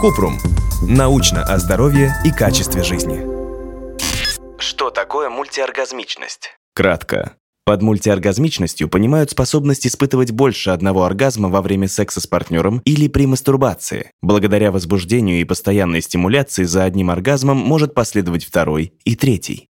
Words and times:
Купрум. 0.00 0.38
Научно 0.82 1.44
о 1.44 1.58
здоровье 1.58 2.14
и 2.24 2.32
качестве 2.32 2.82
жизни. 2.82 3.22
Что 4.58 4.90
такое 4.90 5.30
мультиоргазмичность? 5.30 6.50
Кратко. 6.74 7.36
Под 7.64 7.80
мультиоргазмичностью 7.80 8.88
понимают 8.88 9.30
способность 9.30 9.86
испытывать 9.86 10.32
больше 10.32 10.70
одного 10.70 11.04
оргазма 11.04 11.48
во 11.48 11.62
время 11.62 11.86
секса 11.86 12.20
с 12.20 12.26
партнером 12.26 12.82
или 12.84 13.06
при 13.06 13.26
мастурбации. 13.26 14.10
Благодаря 14.20 14.72
возбуждению 14.72 15.40
и 15.40 15.44
постоянной 15.44 16.02
стимуляции 16.02 16.64
за 16.64 16.82
одним 16.82 17.10
оргазмом 17.10 17.58
может 17.58 17.94
последовать 17.94 18.44
второй 18.44 18.94
и 19.04 19.14
третий. 19.14 19.68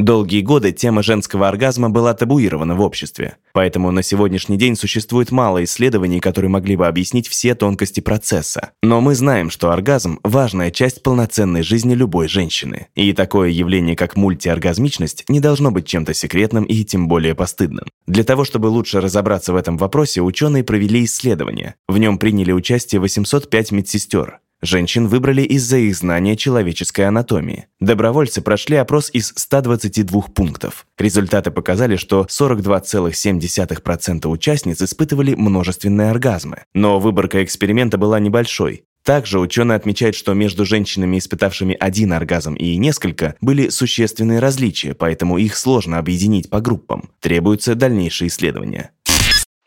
Долгие 0.00 0.40
годы 0.40 0.72
тема 0.72 1.02
женского 1.02 1.46
оргазма 1.46 1.90
была 1.90 2.14
табуирована 2.14 2.74
в 2.74 2.80
обществе, 2.80 3.36
поэтому 3.52 3.90
на 3.90 4.02
сегодняшний 4.02 4.56
день 4.56 4.74
существует 4.74 5.30
мало 5.30 5.62
исследований, 5.62 6.20
которые 6.20 6.48
могли 6.48 6.74
бы 6.74 6.86
объяснить 6.86 7.28
все 7.28 7.54
тонкости 7.54 8.00
процесса. 8.00 8.70
Но 8.82 9.02
мы 9.02 9.14
знаем, 9.14 9.50
что 9.50 9.72
оргазм– 9.72 10.18
важная 10.22 10.70
часть 10.70 11.02
полноценной 11.02 11.62
жизни 11.62 11.92
любой 11.92 12.28
женщины. 12.28 12.86
И 12.94 13.12
такое 13.12 13.50
явление, 13.50 13.94
как 13.94 14.16
мультиоргазмичность, 14.16 15.26
не 15.28 15.38
должно 15.38 15.70
быть 15.70 15.86
чем-то 15.86 16.14
секретным 16.14 16.64
и 16.64 16.82
тем 16.82 17.06
более 17.06 17.34
постыдным. 17.34 17.84
Для 18.06 18.24
того, 18.24 18.46
чтобы 18.46 18.68
лучше 18.68 19.02
разобраться 19.02 19.52
в 19.52 19.56
этом 19.56 19.76
вопросе, 19.76 20.22
ученые 20.22 20.64
провели 20.64 21.04
исследование. 21.04 21.74
В 21.88 21.98
нем 21.98 22.16
приняли 22.16 22.52
участие 22.52 23.02
805 23.02 23.72
медсестер. 23.72 24.40
Женщин 24.62 25.08
выбрали 25.08 25.40
из-за 25.42 25.78
их 25.78 25.96
знания 25.96 26.36
человеческой 26.36 27.02
анатомии. 27.02 27.66
Добровольцы 27.80 28.42
прошли 28.42 28.76
опрос 28.76 29.08
из 29.10 29.32
122 29.34 30.20
пунктов. 30.34 30.86
Результаты 30.98 31.50
показали, 31.50 31.96
что 31.96 32.26
42,7% 32.28 34.26
участниц 34.28 34.82
испытывали 34.82 35.34
множественные 35.34 36.10
оргазмы. 36.10 36.64
Но 36.74 37.00
выборка 37.00 37.42
эксперимента 37.42 37.96
была 37.96 38.20
небольшой. 38.20 38.84
Также 39.02 39.38
ученые 39.40 39.76
отмечают, 39.76 40.14
что 40.14 40.34
между 40.34 40.66
женщинами, 40.66 41.18
испытавшими 41.18 41.74
один 41.78 42.12
оргазм 42.12 42.54
и 42.54 42.76
несколько, 42.76 43.34
были 43.40 43.70
существенные 43.70 44.40
различия, 44.40 44.94
поэтому 44.94 45.38
их 45.38 45.56
сложно 45.56 45.98
объединить 45.98 46.50
по 46.50 46.60
группам. 46.60 47.08
Требуются 47.20 47.74
дальнейшие 47.74 48.28
исследования. 48.28 48.90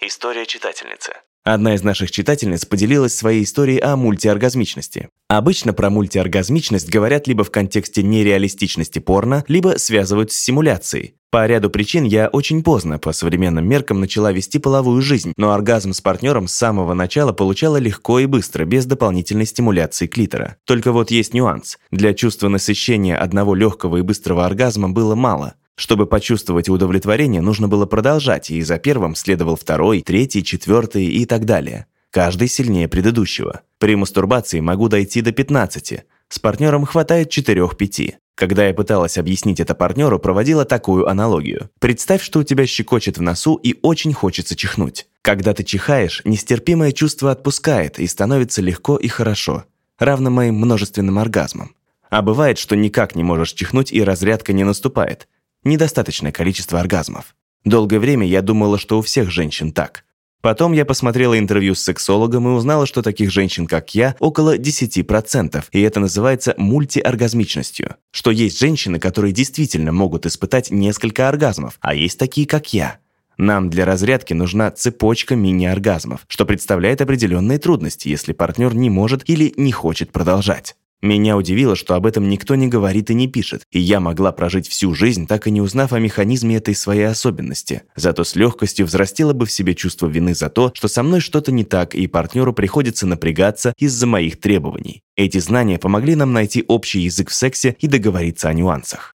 История 0.05 0.45
читательницы. 0.45 1.13
Одна 1.45 1.75
из 1.75 1.83
наших 1.83 2.11
читательниц 2.11 2.65
поделилась 2.65 3.15
своей 3.15 3.43
историей 3.43 3.79
о 3.79 3.95
мультиоргазмичности. 3.95 5.07
Обычно 5.29 5.71
про 5.71 5.89
мультиоргазмичность 5.89 6.89
говорят 6.89 7.25
либо 7.25 7.45
в 7.45 7.51
контексте 7.51 8.03
нереалистичности 8.03 8.99
порно, 8.99 9.45
либо 9.47 9.77
связывают 9.77 10.33
с 10.33 10.37
симуляцией. 10.37 11.15
По 11.31 11.47
ряду 11.47 11.69
причин 11.69 12.03
я 12.03 12.27
очень 12.27 12.63
поздно 12.63 12.99
по 12.99 13.13
современным 13.13 13.65
меркам 13.65 14.01
начала 14.01 14.33
вести 14.33 14.59
половую 14.59 15.01
жизнь, 15.01 15.31
но 15.37 15.51
оргазм 15.51 15.93
с 15.93 16.01
партнером 16.01 16.49
с 16.49 16.53
самого 16.53 16.93
начала 16.93 17.31
получала 17.31 17.77
легко 17.77 18.19
и 18.19 18.25
быстро, 18.25 18.65
без 18.65 18.85
дополнительной 18.85 19.45
стимуляции 19.45 20.07
клитора. 20.07 20.57
Только 20.65 20.91
вот 20.91 21.11
есть 21.11 21.33
нюанс. 21.33 21.77
Для 21.91 22.13
чувства 22.13 22.49
насыщения 22.49 23.15
одного 23.15 23.55
легкого 23.55 23.97
и 23.97 24.01
быстрого 24.01 24.45
оргазма 24.45 24.89
было 24.89 25.15
мало. 25.15 25.55
Чтобы 25.75 26.05
почувствовать 26.05 26.69
удовлетворение, 26.69 27.41
нужно 27.41 27.67
было 27.67 27.85
продолжать, 27.85 28.51
и 28.51 28.61
за 28.61 28.77
первым 28.77 29.15
следовал 29.15 29.55
второй, 29.55 30.01
третий, 30.01 30.43
четвертый 30.43 31.05
и 31.05 31.25
так 31.25 31.45
далее. 31.45 31.87
Каждый 32.11 32.47
сильнее 32.47 32.87
предыдущего. 32.87 33.61
При 33.79 33.95
мастурбации 33.95 34.59
могу 34.59 34.87
дойти 34.87 35.21
до 35.21 35.31
15. 35.31 36.05
С 36.29 36.39
партнером 36.39 36.85
хватает 36.85 37.35
4-5. 37.35 38.13
Когда 38.35 38.67
я 38.67 38.73
пыталась 38.73 39.17
объяснить 39.17 39.59
это 39.59 39.73
партнеру, 39.73 40.19
проводила 40.19 40.63
такую 40.63 41.07
аналогию. 41.07 41.71
Представь, 41.79 42.21
что 42.21 42.39
у 42.39 42.43
тебя 42.43 42.67
щекочет 42.67 43.17
в 43.17 43.21
носу 43.21 43.55
и 43.55 43.79
очень 43.81 44.13
хочется 44.13 44.55
чихнуть. 44.55 45.07
Когда 45.23 45.53
ты 45.53 45.63
чихаешь, 45.63 46.21
нестерпимое 46.23 46.91
чувство 46.91 47.31
отпускает 47.31 47.97
и 47.97 48.05
становится 48.05 48.61
легко 48.61 48.97
и 48.97 49.07
хорошо, 49.07 49.65
равно 49.97 50.29
моим 50.29 50.55
множественным 50.55 51.17
оргазмам. 51.17 51.75
А 52.09 52.21
бывает, 52.21 52.59
что 52.59 52.75
никак 52.75 53.15
не 53.15 53.23
можешь 53.23 53.53
чихнуть 53.53 53.91
и 53.91 54.03
разрядка 54.03 54.53
не 54.53 54.63
наступает 54.63 55.27
недостаточное 55.63 56.31
количество 56.31 56.79
оргазмов. 56.79 57.35
Долгое 57.65 57.99
время 57.99 58.27
я 58.27 58.41
думала, 58.41 58.77
что 58.77 58.99
у 58.99 59.01
всех 59.01 59.31
женщин 59.31 59.71
так. 59.71 60.03
Потом 60.43 60.73
я 60.73 60.83
посмотрела 60.83 61.39
интервью 61.39 61.73
с 61.73 61.79
сексологом 61.79 62.49
и 62.49 62.51
узнала, 62.51 62.85
что 62.85 63.01
таких 63.01 63.31
женщин, 63.31 63.65
как 63.65 63.95
я, 63.95 64.17
около 64.19 64.57
10%, 64.57 65.63
и 65.71 65.81
это 65.81 66.01
называется 66.01 66.53
мультиоргазмичностью. 66.57 67.95
Что 68.11 68.29
есть 68.29 68.59
женщины, 68.59 68.99
которые 68.99 69.31
действительно 69.31 69.93
могут 69.93 70.25
испытать 70.25 70.69
несколько 70.69 71.29
оргазмов, 71.29 71.77
а 71.79 71.95
есть 71.95 72.19
такие, 72.19 72.45
как 72.45 72.73
я. 72.73 72.97
Нам 73.37 73.69
для 73.69 73.85
разрядки 73.85 74.33
нужна 74.33 74.69
цепочка 74.69 75.37
мини-оргазмов, 75.37 76.25
что 76.27 76.45
представляет 76.45 76.99
определенные 76.99 77.57
трудности, 77.57 78.09
если 78.09 78.33
партнер 78.33 78.75
не 78.75 78.89
может 78.89 79.29
или 79.29 79.53
не 79.55 79.71
хочет 79.71 80.11
продолжать. 80.11 80.75
Меня 81.03 81.35
удивило, 81.35 81.75
что 81.75 81.95
об 81.95 82.05
этом 82.05 82.29
никто 82.29 82.55
не 82.55 82.69
говорит 82.69 83.09
и 83.09 83.13
не 83.13 83.27
пишет, 83.27 83.63
и 83.71 83.77
я 83.77 83.99
могла 83.99 84.31
прожить 84.31 84.69
всю 84.69 84.95
жизнь, 84.95 85.27
так 85.27 85.47
и 85.47 85.51
не 85.51 85.59
узнав 85.59 85.91
о 85.91 85.99
механизме 85.99 86.55
этой 86.55 86.73
своей 86.73 87.03
особенности. 87.03 87.83
Зато 87.97 88.23
с 88.23 88.37
легкостью 88.37 88.85
взрастила 88.85 89.33
бы 89.33 89.45
в 89.45 89.51
себе 89.51 89.75
чувство 89.75 90.07
вины 90.07 90.33
за 90.33 90.49
то, 90.49 90.71
что 90.73 90.87
со 90.87 91.03
мной 91.03 91.19
что-то 91.19 91.51
не 91.51 91.65
так, 91.65 91.93
и 91.93 92.07
партнеру 92.07 92.53
приходится 92.53 93.05
напрягаться 93.05 93.73
из-за 93.77 94.07
моих 94.07 94.39
требований. 94.39 95.01
Эти 95.17 95.39
знания 95.39 95.77
помогли 95.77 96.15
нам 96.15 96.31
найти 96.31 96.63
общий 96.69 97.01
язык 97.01 97.31
в 97.31 97.33
сексе 97.33 97.75
и 97.79 97.87
договориться 97.87 98.47
о 98.47 98.53
нюансах. 98.53 99.13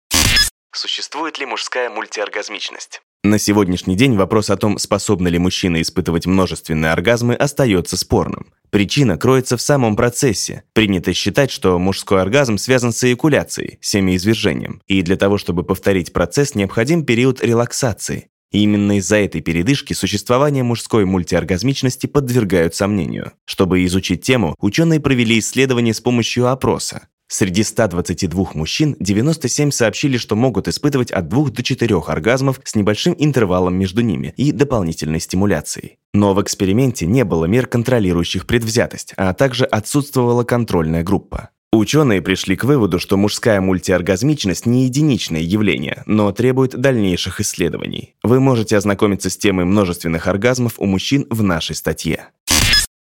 Существует 0.74 1.38
ли 1.38 1.46
мужская 1.46 1.88
мультиоргазмичность? 1.88 3.00
На 3.26 3.40
сегодняшний 3.40 3.96
день 3.96 4.14
вопрос 4.14 4.50
о 4.50 4.56
том, 4.56 4.78
способны 4.78 5.26
ли 5.26 5.36
мужчины 5.40 5.82
испытывать 5.82 6.26
множественные 6.26 6.92
оргазмы, 6.92 7.34
остается 7.34 7.96
спорным. 7.96 8.52
Причина 8.70 9.18
кроется 9.18 9.56
в 9.56 9.60
самом 9.60 9.96
процессе. 9.96 10.62
Принято 10.74 11.12
считать, 11.12 11.50
что 11.50 11.76
мужской 11.80 12.22
оргазм 12.22 12.56
связан 12.56 12.92
с 12.92 13.02
эякуляцией, 13.02 13.78
семяизвержением, 13.80 14.80
и 14.86 15.02
для 15.02 15.16
того, 15.16 15.38
чтобы 15.38 15.64
повторить 15.64 16.12
процесс, 16.12 16.54
необходим 16.54 17.04
период 17.04 17.42
релаксации. 17.42 18.28
И 18.52 18.60
именно 18.60 18.98
из-за 18.98 19.16
этой 19.16 19.40
передышки 19.40 19.92
существование 19.92 20.62
мужской 20.62 21.04
мультиоргазмичности 21.04 22.06
подвергают 22.06 22.76
сомнению. 22.76 23.32
Чтобы 23.44 23.84
изучить 23.86 24.22
тему, 24.22 24.54
ученые 24.60 25.00
провели 25.00 25.40
исследование 25.40 25.94
с 25.94 26.00
помощью 26.00 26.46
опроса. 26.46 27.08
Среди 27.28 27.64
122 27.64 28.52
мужчин 28.54 28.96
97 29.00 29.72
сообщили, 29.72 30.16
что 30.16 30.36
могут 30.36 30.68
испытывать 30.68 31.10
от 31.10 31.28
2 31.28 31.50
до 31.50 31.62
4 31.62 31.96
оргазмов 31.96 32.60
с 32.64 32.76
небольшим 32.76 33.16
интервалом 33.18 33.74
между 33.74 34.00
ними 34.02 34.32
и 34.36 34.52
дополнительной 34.52 35.18
стимуляцией. 35.18 35.98
Но 36.14 36.34
в 36.34 36.42
эксперименте 36.42 37.04
не 37.06 37.24
было 37.24 37.46
мер, 37.46 37.66
контролирующих 37.66 38.46
предвзятость, 38.46 39.12
а 39.16 39.34
также 39.34 39.64
отсутствовала 39.64 40.44
контрольная 40.44 41.02
группа. 41.02 41.50
Ученые 41.72 42.22
пришли 42.22 42.56
к 42.56 42.64
выводу, 42.64 43.00
что 43.00 43.16
мужская 43.16 43.60
мультиоргазмичность 43.60 44.64
не 44.64 44.84
единичное 44.84 45.40
явление, 45.40 46.04
но 46.06 46.30
требует 46.32 46.76
дальнейших 46.80 47.40
исследований. 47.40 48.14
Вы 48.22 48.38
можете 48.38 48.76
ознакомиться 48.76 49.30
с 49.30 49.36
темой 49.36 49.64
множественных 49.64 50.28
оргазмов 50.28 50.74
у 50.78 50.86
мужчин 50.86 51.26
в 51.28 51.42
нашей 51.42 51.74
статье. 51.74 52.28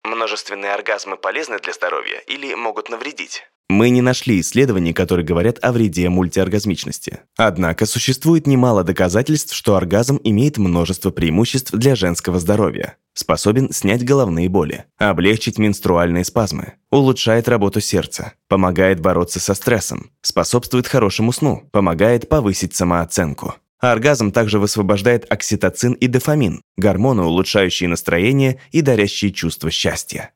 Множественные 0.04 0.74
оргазмы 0.74 1.16
полезны 1.16 1.60
для 1.60 1.74
здоровья 1.74 2.20
или 2.28 2.54
могут 2.56 2.90
навредить? 2.90 3.44
Мы 3.68 3.90
не 3.90 4.02
нашли 4.02 4.40
исследований, 4.42 4.94
которые 4.94 5.26
говорят 5.26 5.58
о 5.64 5.72
вреде 5.72 6.08
мультиоргазмичности. 6.10 7.22
Однако 7.36 7.88
существует 7.88 8.46
немало 8.46 8.84
доказательств, 8.84 9.56
что 9.56 9.76
оргазм 9.76 10.20
имеет 10.24 10.58
множество 10.58 11.10
преимуществ 11.10 11.72
для 11.72 11.96
женского 11.96 12.40
здоровья. 12.40 12.98
Способен 13.16 13.72
снять 13.72 14.06
головные 14.06 14.50
боли, 14.50 14.86
облегчить 14.98 15.58
менструальные 15.58 16.26
спазмы, 16.26 16.74
улучшает 16.92 17.48
работу 17.48 17.82
сердца, 17.82 18.34
помогает 18.50 19.00
бороться 19.00 19.40
со 19.40 19.56
стрессом, 19.56 20.12
способствует 20.22 20.86
хорошему 20.86 21.32
сну, 21.32 21.68
помогает 21.72 22.30
повысить 22.30 22.76
самооценку. 22.76 23.56
Оргазм 23.80 24.32
также 24.32 24.60
высвобождает 24.60 25.26
окситоцин 25.32 25.94
и 25.94 26.08
дофамин, 26.08 26.62
гормоны, 26.78 27.24
улучшающие 27.24 27.90
настроение 27.90 28.60
и 28.72 28.82
дарящие 28.82 29.32
чувство 29.32 29.72
счастья. 29.72 30.32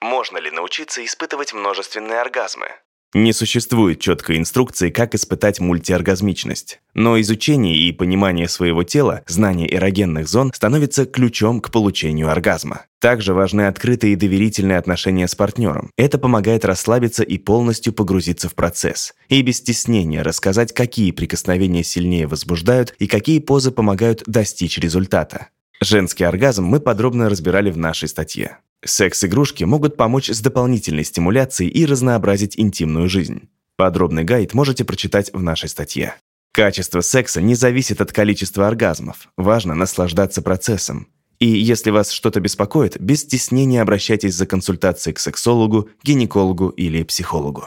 Можно 0.00 0.38
ли 0.38 0.50
научиться 0.50 1.04
испытывать 1.04 1.52
множественные 1.52 2.20
оргазмы? 2.20 2.68
Не 3.14 3.32
существует 3.32 4.00
четкой 4.00 4.36
инструкции, 4.36 4.90
как 4.90 5.14
испытать 5.14 5.60
мультиоргазмичность. 5.60 6.80
Но 6.92 7.18
изучение 7.18 7.74
и 7.74 7.90
понимание 7.90 8.48
своего 8.48 8.84
тела, 8.84 9.22
знание 9.26 9.74
эрогенных 9.74 10.28
зон 10.28 10.52
становится 10.54 11.06
ключом 11.06 11.62
к 11.62 11.70
получению 11.70 12.30
оргазма. 12.30 12.84
Также 13.00 13.32
важны 13.32 13.66
открытые 13.66 14.12
и 14.12 14.16
доверительные 14.16 14.76
отношения 14.76 15.26
с 15.26 15.34
партнером. 15.34 15.90
Это 15.96 16.18
помогает 16.18 16.66
расслабиться 16.66 17.22
и 17.22 17.38
полностью 17.38 17.94
погрузиться 17.94 18.50
в 18.50 18.54
процесс. 18.54 19.14
И 19.30 19.40
без 19.40 19.56
стеснения 19.56 20.22
рассказать, 20.22 20.74
какие 20.74 21.12
прикосновения 21.12 21.84
сильнее 21.84 22.26
возбуждают 22.26 22.94
и 22.98 23.06
какие 23.06 23.38
позы 23.38 23.70
помогают 23.70 24.22
достичь 24.26 24.78
результата. 24.78 25.48
Женский 25.80 26.24
оргазм 26.24 26.64
мы 26.64 26.78
подробно 26.78 27.30
разбирали 27.30 27.70
в 27.70 27.78
нашей 27.78 28.08
статье. 28.08 28.58
Секс-игрушки 28.84 29.64
могут 29.64 29.96
помочь 29.96 30.30
с 30.30 30.40
дополнительной 30.40 31.04
стимуляцией 31.04 31.70
и 31.70 31.84
разнообразить 31.84 32.58
интимную 32.58 33.08
жизнь. 33.08 33.48
Подробный 33.76 34.24
гайд 34.24 34.54
можете 34.54 34.84
прочитать 34.84 35.32
в 35.32 35.42
нашей 35.42 35.68
статье. 35.68 36.14
Качество 36.52 37.00
секса 37.00 37.40
не 37.40 37.54
зависит 37.54 38.00
от 38.00 38.12
количества 38.12 38.66
оргазмов. 38.66 39.28
Важно 39.36 39.74
наслаждаться 39.74 40.42
процессом. 40.42 41.08
И 41.38 41.46
если 41.46 41.90
вас 41.90 42.10
что-то 42.10 42.40
беспокоит, 42.40 43.00
без 43.00 43.20
стеснения 43.22 43.80
обращайтесь 43.80 44.34
за 44.34 44.46
консультацией 44.46 45.14
к 45.14 45.20
сексологу, 45.20 45.88
гинекологу 46.02 46.70
или 46.70 47.04
психологу. 47.04 47.66